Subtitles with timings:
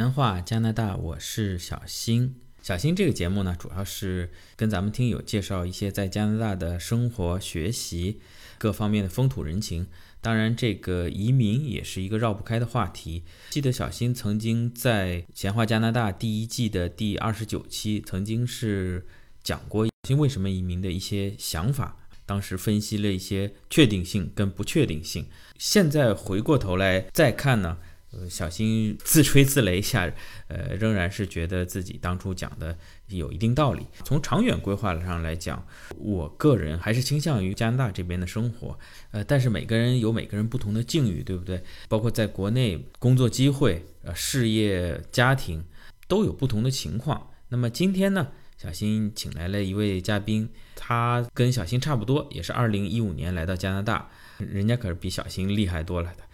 [0.00, 2.34] 闲话加拿大，我是小新。
[2.62, 8.18] 小新这个节目呢，主要是跟咱们听友介绍一些在加拿大的生活、学习
[8.56, 9.86] 各方面的风土人情。
[10.22, 13.24] 当然，这个移民也是一个绕不开的话题。
[13.50, 19.06] 记得小新曾经在《闲话加拿大》第一季的第二十九期，曾经是
[19.42, 21.98] 讲过小新为什么移民的一些想法。
[22.24, 25.26] 当时分析了一些确定性跟不确定性。
[25.58, 27.76] 现在回过头来再看呢。
[28.12, 30.12] 呃，小新自吹自擂下，
[30.48, 33.86] 呃，仍然是觉得自己当初讲的有一定道理。
[34.04, 35.64] 从长远规划上来讲，
[35.96, 38.76] 我个人还是倾向于加拿大这边的生活。
[39.12, 41.62] 呃，但是每个人有每个人不同的境遇，对不对？
[41.88, 45.64] 包括在国内工作机会、呃，事业、家庭
[46.08, 47.30] 都有不同的情况。
[47.48, 56.24] 那么今天呢，小新请来了一位嘉宾，他跟小新差不多，也是二零一五年来到加拿大，人家可是比小新厉害多了的。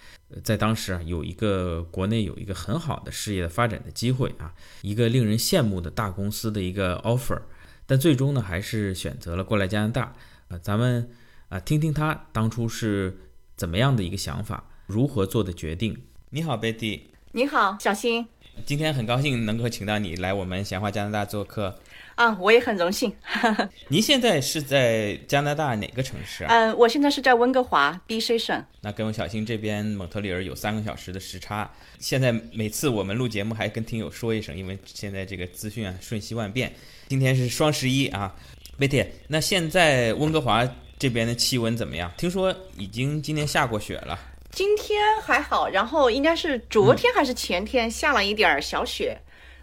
[0.42, 7.40] 在当时啊，有一个国内有一个很好的事业的发展的机会啊，一个令人羡慕的大公司的一个 offer，
[7.86, 10.14] 但最终呢，还是选择了过来加拿大
[10.48, 10.58] 啊。
[10.58, 11.08] 咱们
[11.48, 13.16] 啊，听听他当初是
[13.56, 15.96] 怎么样的一个想法，如何做的决定。
[16.30, 17.02] 你好，Betty。
[17.30, 18.26] 你好，小新。
[18.64, 21.78] 今天很高兴能够请到你来我们闲话加拿大做客。
[22.16, 23.14] 啊，我也很荣幸。
[23.88, 26.48] 您现在是在加拿大哪个城市啊？
[26.50, 28.64] 嗯，我现在是在温哥华，B.C 省。
[28.80, 31.70] 那跟我小新这边蒙特利尔有三个小时的时差。
[31.98, 36.72] 现在每次我们录节目还跟听友说一声，因为现在这个资讯啊瞬息万变。
[37.08, 38.34] 今天是双十一啊
[38.80, 40.66] ，Betty，那现在温哥华
[40.98, 42.10] 这边的气温怎么样？
[42.16, 44.18] 听说已经今天下过雪了。
[44.52, 49.20] 今天还好，然后应该是昨天还是前天下了一点儿小雪。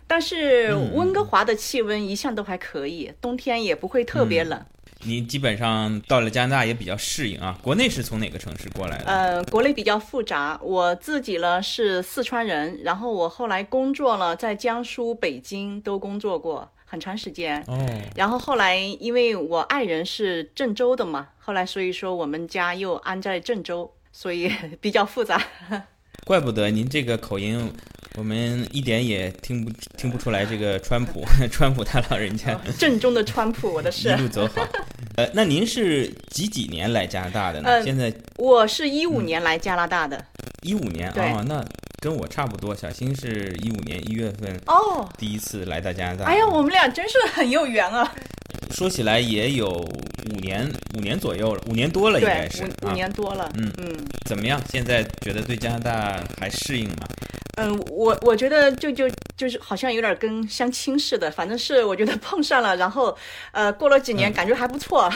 [0.07, 4.65] 但是温哥华的气温一向都还可以，冬天也不会特别冷。
[5.05, 7.57] 你基本上到了加拿大也比较适应啊。
[7.61, 9.05] 国内是从哪个城市过来的？
[9.05, 10.57] 呃，国内比较复杂。
[10.63, 17.61] 我自己呢是四川人，然后我后来工作了，在江苏、北京都工作过很长时间。
[17.67, 17.85] 哦。
[18.15, 24.49] 然后后来因为我爱人是郑州的嘛，后来所以说我们家又安在郑州，所以
[24.79, 25.43] 比较复杂。
[26.25, 27.73] 怪不得您这个口音。
[28.15, 34.67] 我们一点也听不听不出来这个川普， 川普他老人家正宗的川普，我的是一路走好。
[35.17, 37.83] 呃，那您是几几年来加拿大的呢？
[37.83, 40.23] 现在我是一五年来加拿大的。
[40.61, 41.63] 一五年啊，那
[41.99, 42.75] 跟我差不多。
[42.75, 46.25] 小新是一五年一月份哦，第一次来到加拿大。
[46.25, 48.13] 哎呀，我们俩真是很有缘啊！
[48.73, 53.51] 说起来也有五年，五年左右了，五年多了应该是五年多了。
[53.55, 53.95] 嗯嗯，
[54.25, 54.61] 怎么样？
[54.71, 57.07] 现在觉得对加拿大还适应吗？
[57.57, 59.07] 嗯，我我觉得就就
[59.37, 63.15] 就是好像有点跟相亲似的，反正是我觉得碰上了，然后
[63.51, 65.07] 呃过了几年感觉还不错。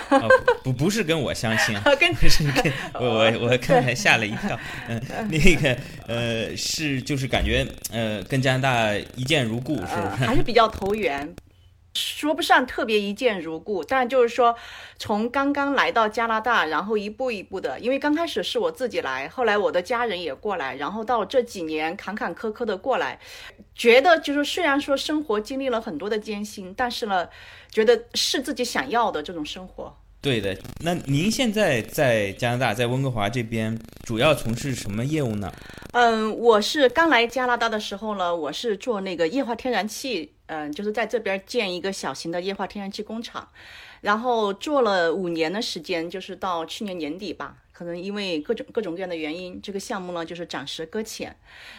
[0.64, 4.60] 不不是跟我相亲， 跟是跟 我我我刚才吓了一跳。
[4.88, 5.02] 嗯，
[5.32, 5.76] 那个
[6.08, 10.26] 呃是就是感觉呃跟加拿大一见如故，是不是？
[10.26, 11.28] 还是比较投缘。
[11.98, 14.56] 说不上特别一见如故，但就是说，
[14.98, 23.20] 从刚刚来到加拿大，然后一步一步的，因为刚开始是我自己来，后来我的家人也过来，然后到这几年坎坎坷坷的过来，
[23.76, 27.28] 觉得就是虽然说生活经历了很多的艰辛，但是呢，
[27.72, 29.98] 觉得是自己想要的这种生活。
[30.20, 35.52] 对的，那您现在在加拿大，在温哥华这边主要从事什么业务呢？
[35.94, 40.34] 嗯，我是刚来加拿大的时候呢，我是做那个液化天然气。
[40.48, 43.48] 嗯，就是在这边建一个小型的液化天然气工厂，
[44.02, 51.36] 然后做了五年的时间，就是到去年年底吧，可能因为各种各种各样的原因，这个项目呢就是暂时搁浅，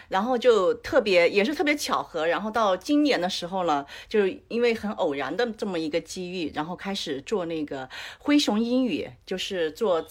[0.09, 10.05] 然后就特别也是特别巧合，然后到今年的时候呢，就因为很偶然的这么一个机遇，然后开始做那个灰熊英语，就是做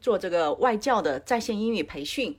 [0.00, 2.38] 做这个外教的在线英语培训。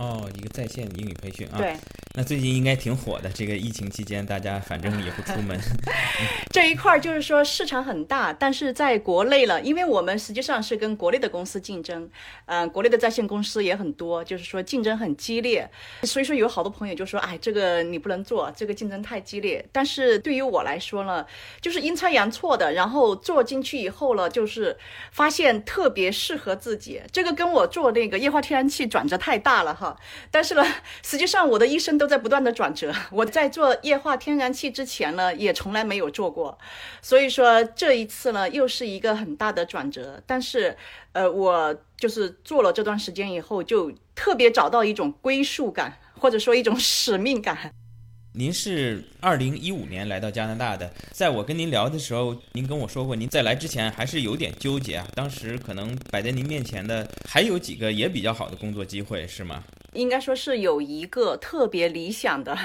[0.00, 1.58] 哦，一个在线英语培训啊。
[1.58, 1.76] 对。
[2.12, 5.56] 那最近应该挺火的，这个疫情期间，大家反正也不出门。
[6.50, 12.10] 这一块就是说市场很大，但是在国内了，因为我们实际上是跟国内的公司竞争，
[12.46, 15.70] 嗯，国内的在线公司也很多，就是说竞争很激烈。
[16.02, 19.64] 所以说有好多朋友就说，哎，这个你不能做，这个竞争太激烈。
[19.70, 21.24] 但是对于我来说呢，
[21.60, 24.76] 就是阴差阳错的，然后做进去以后呢，就是
[25.12, 27.00] 发现特别适合自己。
[27.12, 29.89] 这个跟我做那个液化天然气转折太大了哈。
[30.30, 30.64] 但是呢，
[31.04, 31.90] 实际上我的一生。
[32.00, 32.90] 都在不断的转折。
[33.12, 36.56] 我在做液化天然气之前呢，也从来没有做过，
[37.02, 40.22] 所以说这一次呢，又是一个很大的转折。
[40.26, 40.74] 但是，
[41.12, 47.70] 呃，我就是做了这段时间以后，就特别找到一种归属感，或者说一种使命感。
[48.32, 55.06] 您是二零一五年来到加拿大的，在我跟您聊的时候，您跟我说过，您在来之前还是有点纠结啊。
[55.14, 59.62] 当时可能摆在您面前的还有几个也比较好的工作机会，是吗？
[59.92, 62.56] 应该说是有一个特别理想的，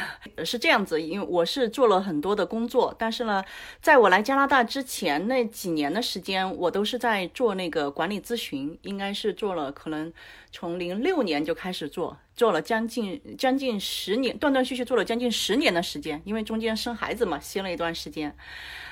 [0.43, 3.43] 是这样子，因为我是做了很多的工作，但是呢，
[3.81, 10.13] 在我来加拿大之前那几年的时间，我都是在做那个管理咨询，应该是做了可能
[10.51, 18.35] 从零六年就开始做，做了将近将近十年，断断续续做了将近十年的时间，因为中间生孩子嘛，歇了一段时间。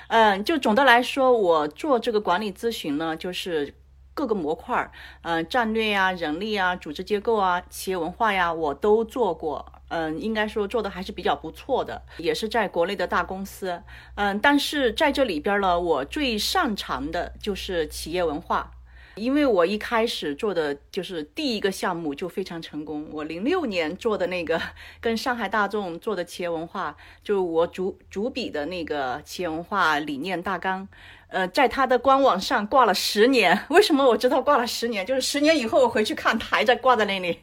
[0.07, 3.73] 嗯，就总的来说，我做这个管理咨询呢，就是。
[4.13, 9.65] 各个模块儿，嗯，战略呀、人力啊、组织结构啊、企业文化呀，我都做过。
[9.89, 13.83] 嗯，应该说做的还是比较不错的，也是在国内的大公司。
[14.15, 18.71] 嗯，但是在这里边呢，我最擅长的就是企业文化，
[19.15, 23.07] 因为我一开始做的就是第一个项目就非常成功。
[23.11, 24.61] 我零六年做的那个
[24.99, 30.87] 跟上海大众做的企业文化，就我主主笔的那个企业文化理念大纲。
[31.27, 35.03] 呃，在他的官网上挂了十年， 为什么我知道挂了十年？
[35.03, 37.39] 就是十年以后我回去看，还在挂在那里。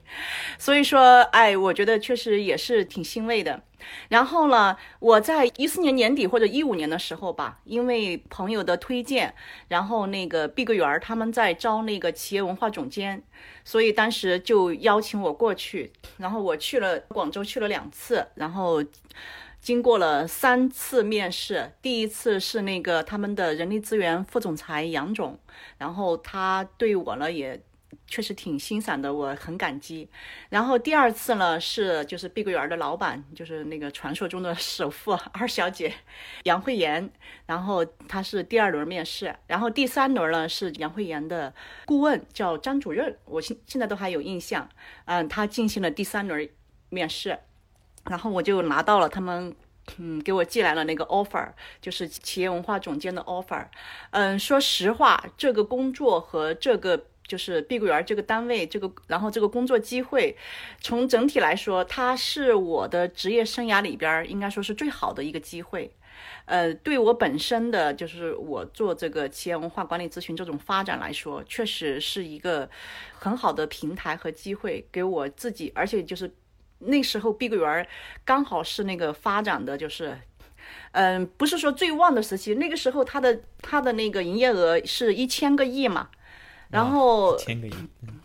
[0.59, 3.63] 所以说，哎，我觉得确实也是挺欣慰的。
[4.09, 9.35] 然后呢，我在一四年年底或者一五年的时候吧，因为朋友的推荐，
[9.69, 13.23] 然后那个碧桂园他们在招那个企业文化总监，
[13.65, 18.83] 所以当时就邀请我过去，然后我去了广州去了两次，然后。
[19.61, 25.39] 经过了三次面试，第一次是那个他们的人力资源副总裁杨总，
[25.77, 27.61] 然后他对我呢也
[28.07, 30.09] 确实挺欣赏的，我很感激。
[30.49, 35.93] 然后第二次呢是就是碧桂园的老板，就是那个传说中的首富 二小姐
[36.45, 37.11] 杨慧妍，
[37.47, 41.55] 然后她是第二轮面试，然后第三轮呢是杨慧妍的
[41.87, 44.69] 顾问叫张主任，我现现在都还有印象，
[45.05, 46.49] 嗯，他进行了第三轮
[46.89, 47.39] 面试。
[48.07, 49.55] 然后我就拿到了他们，
[49.99, 53.67] 嗯，给我寄来了那个 offer，就是企业文化总监的 offer。
[54.11, 60.37] 嗯，说实话，这个工作和这个就是碧桂园这个单位，这个然后这个工作机会，
[60.81, 65.95] 从整体来说，它是我的职业生涯里边应该说是最好的一个机会。
[66.47, 72.69] 呃，对我本身的就是我做这个企业文化管理咨询这种发展来说，确实是一个
[73.13, 76.35] 很好的平台和机会，给我自己，而且就是。
[76.83, 77.87] 那时候碧桂园
[78.25, 80.19] 刚好是那个发展的，就是，
[80.93, 82.55] 嗯，不是说最旺的时期。
[82.55, 86.09] 那个时候它的它的那个营业额是一千个亿嘛，
[86.71, 87.75] 然后千个亿，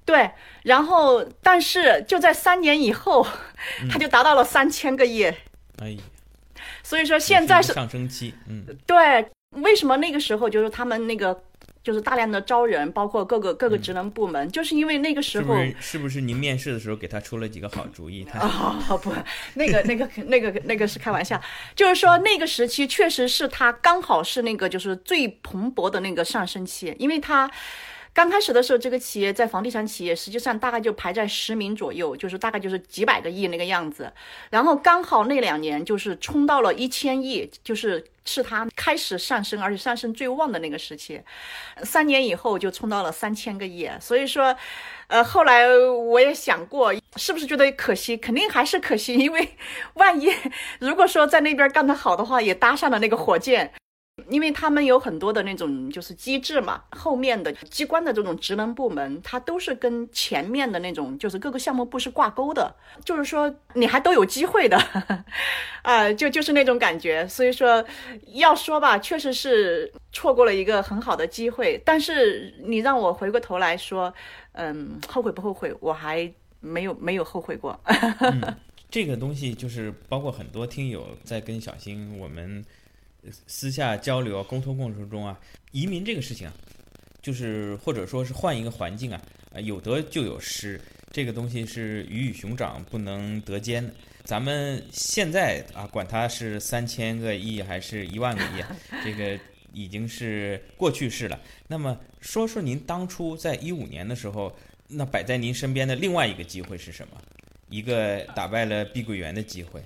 [0.06, 0.30] 对，
[0.64, 3.26] 然后但是就在三年以后，
[3.90, 5.24] 它就达到了三千个亿。
[5.80, 5.98] 哎呀，
[6.84, 9.28] 所以说现在是上升期，嗯，对，
[9.62, 11.44] 为什么那个时候就是他们那个？
[11.84, 18.26] 就是大量的招人，包括各个各个职能部门，就是因为那个时候是不是您面试的时候给他出了几个好主意？
[18.34, 19.14] 哦 不，
[19.54, 21.40] 那个那个那个那个是开玩笑，
[21.76, 27.48] 就是说那个时期确实是他刚好是那个就是最蓬勃的那个上升期，因为他。
[28.16, 34.10] 刚开始的时候，这个企业在房地产企业，实际上大概就排在十名左右，就是大概就是几百个亿那个样子。
[34.50, 41.22] 然后刚好那两年就是冲到了一千亿，就是是它开始上升，而且上升最旺的那个时期。
[41.84, 43.92] 三年以后就冲到了三千个亿。
[44.00, 44.56] 所以说，
[45.08, 48.16] 呃，后来我也想过，是不是觉得可惜？
[48.16, 49.58] 肯定还是可惜，因为
[49.96, 50.34] 万一
[50.80, 53.74] 如果说在那边干得好的话，也搭上了那个火箭。
[54.30, 62.74] 因为他们有很多的那种就是机制嘛，后面的机关的这种职能部门，它都是跟前面的那种就是各个项目部是挂钩的，
[63.04, 64.78] 就是说你还都有机会的，
[65.84, 67.28] 啊，就就是那种感觉。
[67.28, 67.84] 所以说
[68.34, 71.82] 要说吧，确实是错过了一个很好的机会。
[71.86, 74.14] 但是你让我回过头来说，
[74.54, 75.76] 嗯，后悔不后悔？
[75.82, 76.32] 我还
[76.62, 77.78] 没有没有后悔过。
[78.90, 82.64] 这个东西就是包括很多听友在跟小新我们。
[83.48, 85.40] 私下交流、沟通过程中啊，
[85.72, 86.54] 移民这个事情啊，
[87.22, 90.80] 就是或者说是换一个环境啊，呃，有得就有失，
[91.12, 93.94] 这个东西是鱼与熊掌不能得兼的。
[94.24, 98.64] 咱们现在啊，管它是三千个亿还是一万个亿，
[99.04, 99.40] 这个
[99.72, 101.40] 已经是过去式了。
[101.68, 104.56] 那么说说您当初在一五年的时候，
[104.88, 107.22] 那摆在您身边的另外一个机会是什么？
[107.70, 109.82] 一个打败了碧桂园的机会。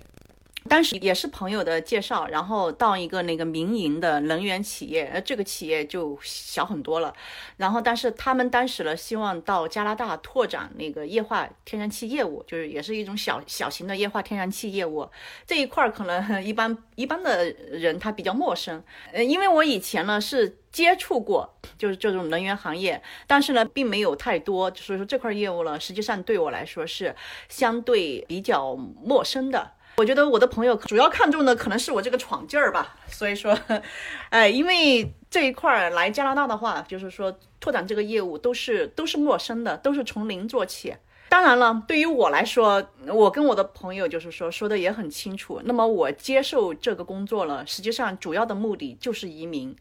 [0.69, 7.13] 当时也是朋友的介绍，然后到一个那个民营的能源企业，呃，这个企业就小很多了。
[7.57, 15.09] 然后，但是他们当时呢，希望到加拿大拓展那个液化天然气业务，就是也是一种小小型的液化天然气业务。
[15.47, 27.15] 这一块儿可能 一般一般的人他比较陌生，呃，因为我以前呢是接触过，就是这种能源行业，但是呢并没有太多，所以说这块业务呢，实际上对我来说是
[27.47, 29.71] 相对比较陌生的。
[29.99, 32.95] 我觉得我的朋友主要看重的可能是我这个闯劲儿吧。
[33.09, 33.59] 所以说，
[34.31, 40.95] 哎，因为这一块儿来加拿大的话，就是说拓展这个业务都是都是陌生的，都是从零做起。
[41.27, 45.61] 当然了，对于我来说，我跟我的朋友就是说说的也很清楚。
[45.65, 49.75] 那么我接受这个工作了，实际上主要的目的就是移民。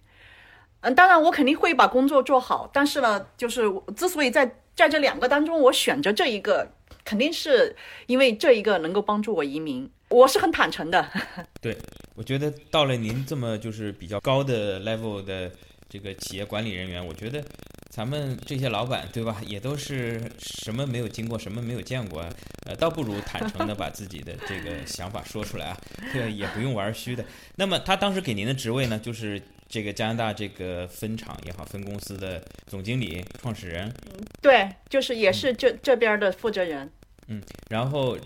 [0.80, 3.62] 嗯，当然我肯定会把工作做好，但是呢，就是
[3.94, 6.72] 之所以在在这两个当中我选择这一个，
[7.04, 7.76] 肯定是
[8.08, 9.88] 因为这一个能够帮助我移民。
[10.10, 11.08] 我是很坦诚的。
[11.60, 11.76] 对，
[12.14, 15.50] 我觉得到了您这么就是比较高的 level 的
[15.88, 17.42] 这个企业管理人员，我觉得。
[17.90, 19.40] 咱们这些老板，对吧？
[19.44, 22.22] 也都是什么没有经过，什么没有见过，
[22.66, 25.80] 呃，倒不如坦诚的把自己的这个想法说出来啊，
[26.12, 27.24] 对，也不用玩虚的。
[27.56, 33.92] 那么他当时给您的职位呢，就是这个加拿大这个分厂也好，分公司的总经理、创始人。
[34.40, 36.88] 对，就是也是这这边的负责人。
[37.26, 38.16] 嗯，然后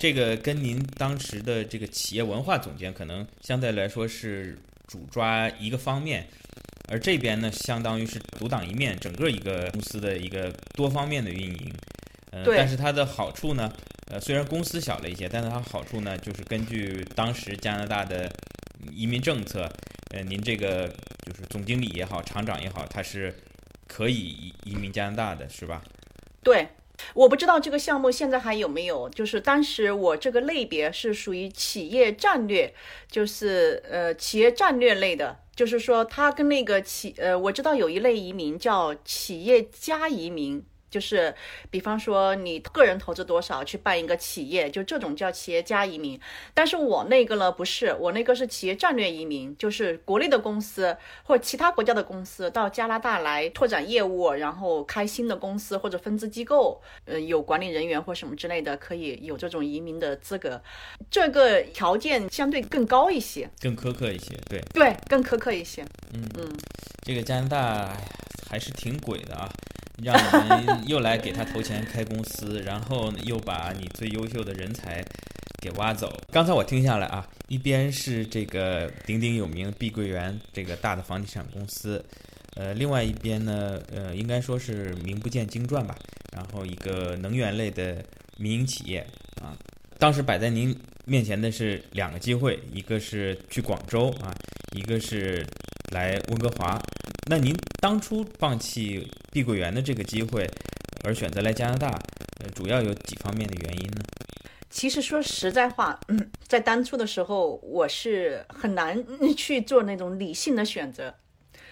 [0.00, 6.26] 这个跟您当时的这个企业文化总监，可能相对来说是主抓一个方面。
[6.88, 11.74] 而这边呢，相当于是独当一面，整个一个公司的一个多方面的运营。
[12.32, 13.70] 呃，但是它的好处呢，
[14.10, 18.32] 呃，虽然公司小了一些，但是它好处呢，就是根据当时加拿大的
[18.90, 19.70] 移民政策，
[20.14, 20.88] 呃，您这个
[21.26, 23.34] 就是总经理也好，厂长也好，他是
[23.86, 25.82] 可以移移民加拿大的，是吧？
[26.42, 26.66] 对，
[27.14, 32.72] 我不知道这个项目现在还有没有，就是当时我这个类别是属于企业战略，
[33.10, 35.38] 就是呃企业战略类的。
[35.56, 40.64] 就是说，它跟那个企呃，我知道有一类移民叫企业家移民。
[40.90, 41.32] 就是，
[41.70, 46.20] 比方说你个人投资多少去办一个企业，就这种叫企业家移民。
[46.52, 60.60] 但是我那个呢不是，我那个是企业战略移民，就是国内的公司或者其他国家的公司到加拿大来拓展业务，然后开新的公司或者分支机构，呃，有管理人员或什么之类的，可以有这种移民的资格。
[61.10, 65.82] 这个条件相对更高一些，更苛刻一些，对对，更苛刻一些。
[66.12, 66.58] 嗯嗯，
[67.02, 67.96] 这个加拿大
[68.48, 69.48] 还是挺鬼的啊。
[70.02, 75.04] 让我们又来给他投钱开公司，然后又把你最优秀的人才
[75.62, 76.12] 给挖走。
[76.32, 82.04] 刚才我听下来啊，一边是这个鼎鼎有名碧桂园这个大的房地产公司，
[82.56, 85.94] 呃，另外一边呢，呃，应该说是名不见经传吧。
[86.32, 88.02] 然后一个能源类的
[88.36, 89.04] 民营企业
[89.42, 89.56] 啊，
[89.98, 94.34] 当时摆在您面前的是两个机会，一个是去广州啊，
[94.76, 95.44] 一个是
[95.92, 96.80] 来温哥华。
[97.30, 100.50] 那您当初放弃碧桂园的这个机会，
[101.04, 101.86] 而选择来加拿大，
[102.40, 104.02] 呃，主要有几方面的原因呢？
[104.68, 106.00] 其实说实在话，
[106.48, 109.00] 在当初的时候，我是很难
[109.36, 111.14] 去做那种理性的选择。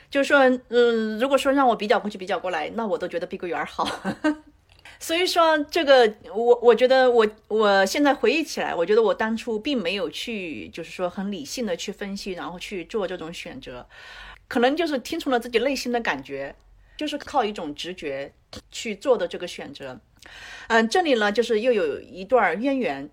[0.08, 3.84] 就是说，嗯，如果说让我比较过去比较过来，那我都觉得碧桂园好。
[5.00, 13.84] 所以说，这个我我觉得我我现在回忆起来，我觉得我当初并没有去，就是说很理性的去分析，然后去做这种选择。
[14.48, 16.56] 可能就是听从了自己内心的感觉，
[16.96, 18.32] 就是靠一种直觉
[18.70, 20.00] 去做的这个选择。
[20.66, 23.08] 嗯，这里呢，就是又有一段渊源。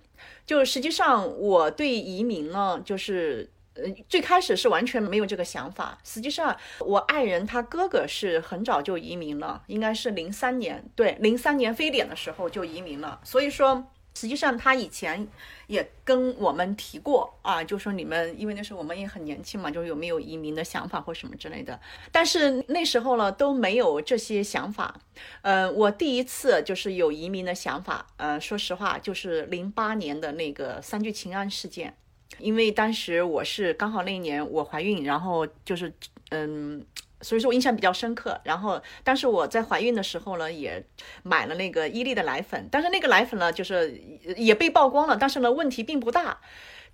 [0.45, 5.97] 就实际上，我对移民呢，就是呃，最开始是完全没有这个想法。
[6.03, 13.19] 实际上，我爱人他哥哥是很早就移民了，应该是零三年，对，零三年非典的时候就移民了。
[13.23, 13.91] 所以说。
[14.15, 15.27] 实际上，他以前
[15.67, 21.79] 也跟我们提过啊，就说你们，因为那时候我们也很年轻嘛，就是有没有移民的想法或什么之类的。
[22.11, 24.99] 但是那时候呢，都没有这些想法。
[25.41, 31.95] 呃，我第一次就是有移民的想法，呃，说实话，就是零八年的那个三聚氰胺事件，
[32.39, 35.93] 因为当时我是刚好那一年我怀孕，然后就是
[36.29, 36.85] 嗯。
[37.25, 38.39] 所以说我印象比较深刻。
[38.43, 40.85] 然后，但是我在怀孕的时候呢，也
[41.23, 42.69] 买了那个伊利的奶粉。
[42.71, 43.99] 但是那个奶粉呢，就是
[44.37, 45.17] 也被曝光了。
[45.17, 46.39] 但是呢，问题并不大。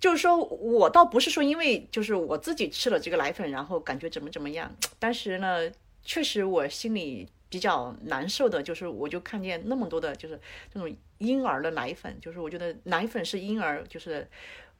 [0.00, 4.74] 就是说我倒不是说因为就是我自己吃了这个奶粉，然后感觉怎么怎么样。
[4.98, 5.70] 当时呢，
[6.02, 10.40] 确实我心里比较难受的，就是我就看见那么多的，就是
[10.72, 14.26] 这种婴儿的奶粉，就是我觉得奶粉是婴儿就是。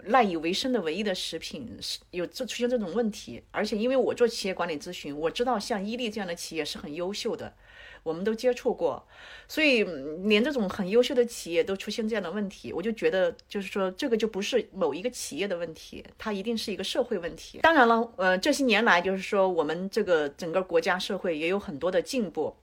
[0.07, 7.55] 赖以为生的唯一的食品是有这出现这种问题，而且因为我做企业管理咨询，我知道像伊利这样的企业是很优秀的，
[8.03, 9.07] 我们都接触过，
[9.47, 9.85] 所以
[10.25, 17.61] 连这种很优秀的企业都出现这样的问题，我就觉得就是说这个就不是某一个企业的问题，它一定是一个社会问题。
[17.63, 22.57] 当然了，呃，这些年来就是说我们这个整个国家社会也有很多的进步。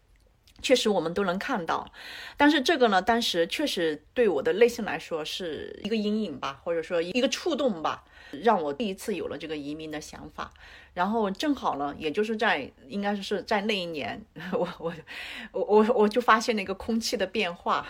[0.61, 1.91] 确实我们都能看到，
[2.37, 8.03] 但是这个呢，当时确实对我的内心来说是一个阴影吧，或者说一个触动吧，
[8.43, 10.51] 让我第一次有了这个移民的想法。
[10.95, 14.93] 然后正好呢，也就是在应该是在那一年， 我我
[15.51, 17.87] 我我我就发现了一个空气的变化。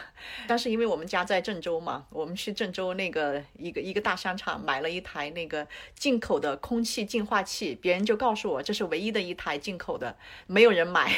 [0.47, 11.11] 但是因为我们家在郑州嘛，我们去郑州那个一个一个大商场买了一台那个进口的空气净化器，别人就告诉我这是唯一的一台进口的，没有人买。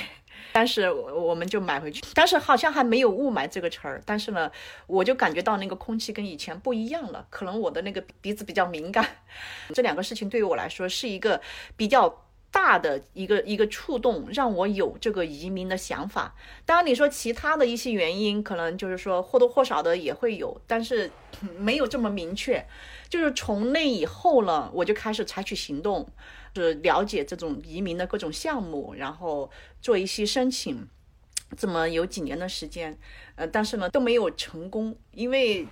[0.54, 4.52] 但是我们就买回去，但是好像还没有雾霾这个词儿，但是呢，
[4.88, 9.06] 我就感觉到那个空气跟以前不一样了，可能我的那个鼻子比较敏感。
[9.74, 11.42] 这两个事情对于我来说是一个
[11.76, 16.36] 比较大的一个一个触动，让我有这个移民的想法。
[16.66, 21.10] 当然你说其他的一些原因，可能就是说或多或少的也会有，但是
[21.58, 22.66] 没有这么明确。
[23.12, 26.08] 就是从那以后呢，我就开始采取行动。
[26.54, 29.50] 是了解这种移民的各种项目，然后
[29.82, 30.86] 做一些申请，
[31.56, 32.98] 这么有几年的时间，
[33.36, 35.66] 呃，但是呢都没有成功，因为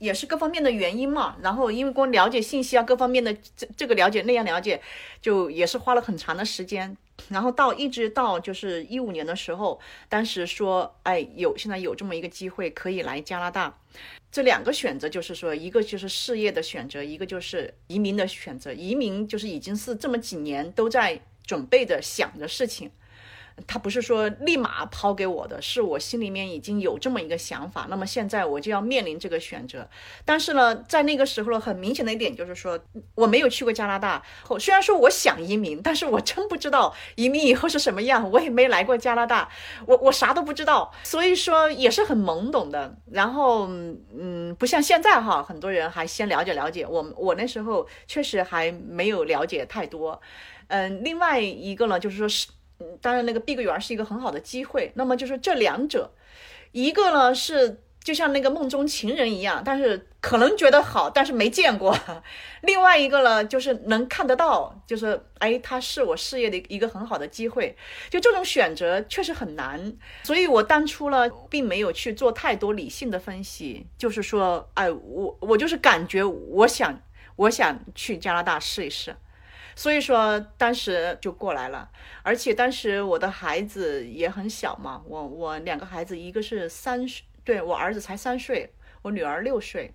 [0.00, 1.36] 也是各方面的原因嘛。
[1.40, 4.82] 然后因为光了解信息啊，各方面的这这个了解那样了解，
[5.22, 6.96] 就也是花了很长的时间。
[7.28, 13.78] 然后到一直到就是一五年的时候，当时说，哎，有现在有这么一个机会可以来加拿大。
[14.30, 18.72] 这两个选择就是说，一个就是事业的选择，一个就是移民的选择。
[18.72, 22.90] 移民就是已经是这么几年都在准备着想的事情。
[23.66, 27.86] 他不是说立马抛给我的，是我心里面已经有这么一个想法。
[27.88, 29.88] 那么现在我就要面临这个选择。
[30.24, 32.78] 但是呢，在那个时候呢，很明显的一点就是说，
[33.14, 34.22] 我没有去过加拿大。
[34.58, 38.28] 虽然说我想移民，但是我真不知道移民以后是什么样。
[38.32, 39.48] 我也没来过加拿大，
[39.86, 42.96] 我 我啥都不知道，所以说也是很懵懂的。
[43.12, 43.68] 然后，
[44.18, 46.84] 嗯，不像现在哈，很多人还先了解了解。
[46.84, 50.20] 我我那时候确实还没有了解太多。
[50.68, 52.48] 嗯，另外一个呢，就是说是。
[52.80, 54.92] 嗯当然，那个碧桂园是一个很好的机会。
[54.94, 56.10] 那么就是这两者，
[56.72, 61.94] 一个呢是就像那个梦中情人一样，但是可能觉得好，但是没见过；
[62.62, 67.76] 另外一个呢就是能看得到，就是哎，它是我事业的一个很好的机会。
[68.10, 77.00] 就这种选择确实很难，所以我当初呢并没有去做太多理性的分析，就是说，哎，我我就是感觉我想
[77.36, 79.16] 我想去加拿大试一试。
[79.76, 81.88] 所以说，当时就过来了，
[82.22, 89.92] 而且当时我的孩子也很小嘛，我我两个孩子，一个是三岁，对我儿子才三岁，我女儿六岁，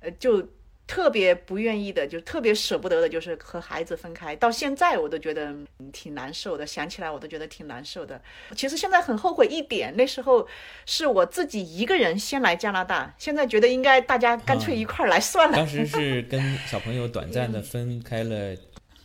[0.00, 0.46] 呃，就
[0.86, 4.34] 特别不愿意的，就特别舍不得的，就是和孩子分开。
[4.34, 5.54] 到现在我都觉得
[5.92, 8.20] 挺难受的，想起来我都觉得挺难受的。
[8.56, 10.46] 其实现在很后悔一点，那时候
[10.84, 15.56] 是我自己一个人先来加拿大，现在觉得应该大家干脆一块儿来算了。
[15.56, 18.56] 当时是跟小朋友短暂的 分开了。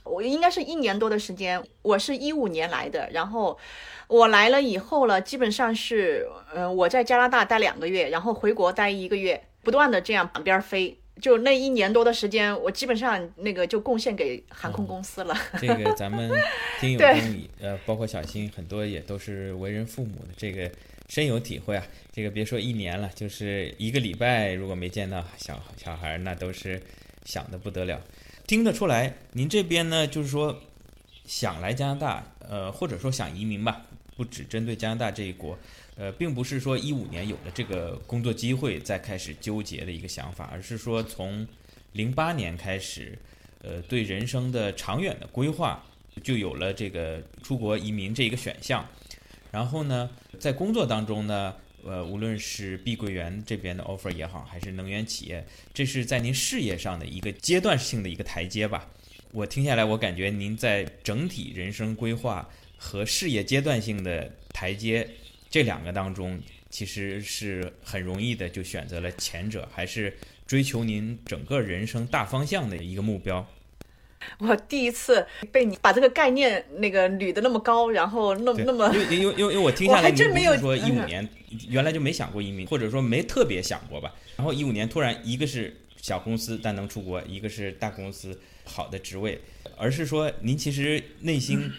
[0.08, 3.58] 我应该是一年多的时间，我是一五年来的，然后
[4.08, 15.36] 我来了以后呢，基本上是，嗯，我在加拿大待两个月，然后回国待一个月，不断的这样两边飞，就那一年多的时间，我基本上那个就贡献给航空公司了。
[15.60, 16.30] 这个咱们
[16.80, 17.10] 听友中，
[17.60, 20.72] 呃，包括小新，很多也都是为人父母的，这个
[21.10, 21.84] 深有体会啊。
[22.12, 26.82] 这个别说一年了，就是一个礼拜，如果没见到小小孩，那都是
[27.28, 28.02] 想的不得了。
[28.48, 30.58] 听得出来，您这边呢，就是说
[31.26, 33.82] 想来加拿大，呃，或者说想移民吧，
[34.16, 35.60] 不只针对加拿大这一国，
[35.98, 41.46] 呃，并不是说一五年有了这个工作机会再开始纠结的一个想法，而是说从
[41.92, 43.20] 零八年开始，
[43.62, 45.84] 呃，对人生的长远的规划
[46.24, 48.88] 就有了这个出国移民这一个选项，
[49.52, 50.10] 然后呢，
[50.40, 51.54] 在工作当中呢。
[51.86, 58.90] 呃，无论是碧桂园这边的 offer 也好，还是能源企业，这是在您事业上的一个阶段性的一个台阶吧？
[59.32, 65.08] 我听下来，我感觉您在整体人生规划和事业阶段性的台阶
[65.50, 73.48] 这两个当中，其实是很容易的就选择了前者，还是追求您整个人生大方向的一个目标。
[74.40, 81.28] 我第一次被你把这个概念那个捋的那么高，然后那么那么，因为因为因为我听下来，你没有说一五年
[81.70, 84.14] 原来就没想过移民，或者说没特别想过吧？
[84.36, 89.40] 然后一五年突然一个是小公司但能出国，一个是大公司好的职位，
[89.78, 91.72] 而是说您其实内心，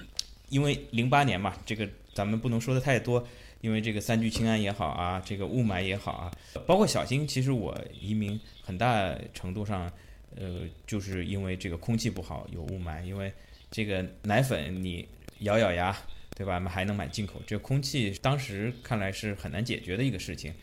[0.48, 3.26] 因为零八年嘛，这个咱们不能说的太多，
[3.60, 6.30] 因为这个三聚氰胺也好啊，这个雾霾也好啊，
[6.66, 9.90] 包括小新，其实我移民很大程度上。
[10.36, 13.02] 呃，就是因为这个空气不好，有雾霾。
[13.02, 13.32] 因为
[13.70, 15.06] 这个奶粉你
[15.40, 15.96] 咬咬牙，
[16.36, 16.60] 对吧？
[16.60, 20.54] 还能买进口，这空气当时看来是很难解决的一个事情，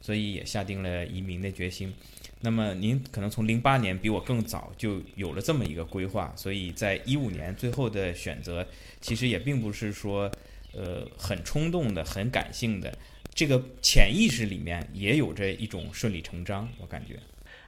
[0.00, 1.92] 所以也下定了移民的决心。
[2.40, 8.66] 那么您可能从零八年比我更早就有了这么一个规划，所以在一五年最后的选择，
[9.00, 10.30] 其实也并不是说，
[10.72, 12.96] 呃很冲动的、很感性的，
[13.34, 17.18] 这个潜意识里面也有着一种顺理成章，我感觉。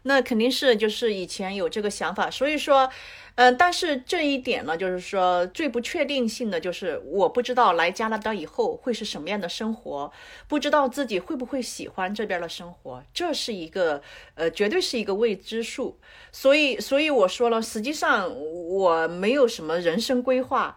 [0.02, 2.90] 那肯定是就是以前有这个想法，所以说，
[3.34, 10.12] 嗯，但是这一点呢，就是说最不确定性的就是我不知道来加拿大以后会是什么样的生活，
[10.48, 14.02] 不知道自己会不会喜欢这边的生活，这是一个
[14.34, 15.98] 呃，绝对是一个未知数。
[16.32, 18.34] 所以，所以我说了，实际上
[18.68, 20.76] 我没有什么人生规划。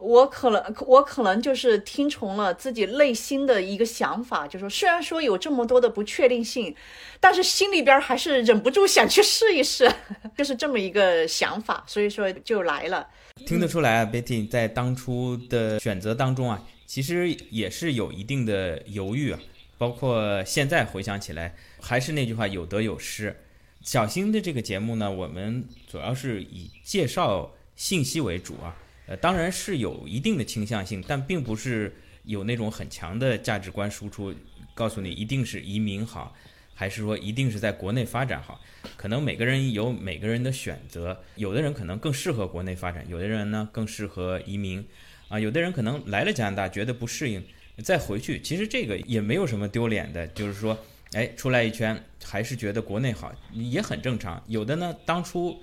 [0.00, 6.74] 我可能，我可能就是听从了自己内心的一个想法，就说虽然说有这么多的不确定性，
[7.20, 9.90] 但是心里边还是忍不住想去试一试，
[10.36, 13.06] 就是这么一个想法，所以说就来了。
[13.46, 19.38] 听得出来啊，Betty 在当初的选择当中啊，其实也是有一定的犹豫啊，
[19.78, 23.36] 包括现在回想起来，还是那句话，有得有失。
[23.82, 28.76] 小新的这个节目呢，我们主要是以介绍信息为主啊。
[29.10, 31.92] 呃，当然是有一定的倾向性，但并不是
[32.22, 34.32] 有那种很强的价值观输出，
[34.72, 36.32] 告诉你一定是移民好，
[36.74, 38.60] 还是说一定是在国内发展好。
[38.96, 44.86] 可能每个人有每个人的选择，有的人可能更适合国内发展，有的人呢更适合移民，
[45.26, 47.42] 啊，有的人可能来了加拿大觉得不适应，
[47.82, 50.78] 再回去，其实这个也没有什么丢脸的，就是说，
[51.14, 54.40] 哎，出来一圈还是觉得国内好，也很正常。
[54.46, 55.60] 有的呢，当初。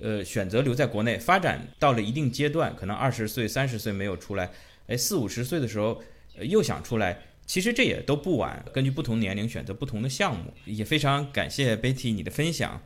[0.00, 4.50] 呃，选择留在国内发展到了一定阶段，可能二十岁、三十岁没有出来，
[4.86, 6.02] 哎，四五十岁的时候
[6.40, 8.64] 又想出来，其实这也都不晚。
[8.72, 12.80] 根据不同年龄选择不同的项目，也非常感谢 Betty 你的分享。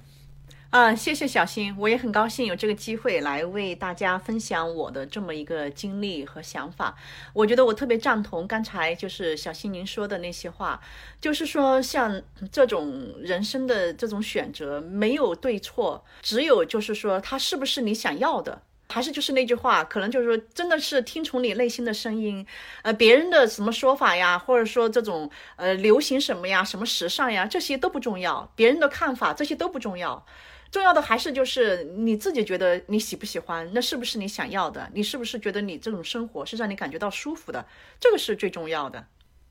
[0.75, 6.97] 嗯，谢谢小新，我也很高兴有这个机会来为大家分享我的这么一个经历和想法。
[7.33, 10.81] 我觉得我特别赞同刚才就是小新您说的那些话，
[11.21, 22.45] 就是说像这种人生的这种选择没有对错，只有就是说它是不是你想要的，还是就是那句话，可能就是说真的是听从你内心的声音，
[22.83, 30.27] 呃，别人的什么说法呀，或者说这种呃流行什么呀，什么时尚呀，这些都不重要，别人的看法这些都不重要。
[30.75, 34.91] 重要的还是就是你自己觉得你喜不喜欢，那是不是你想要的？
[34.93, 37.65] 你是不是觉得你这种生活是让你感觉到舒服的？
[38.01, 39.07] 这个是最重要的。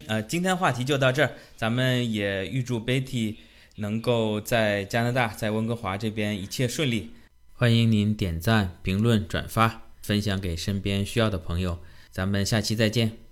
[0.07, 3.37] 呃，今天话题就到这儿，咱们也预祝 Betty
[3.77, 7.11] 能够在加拿大，在温哥华这边一切顺利。
[7.53, 11.79] 欢迎您点赞、评论、转发，分享给身边需要的朋友。
[12.11, 13.22] 咱们下期再见。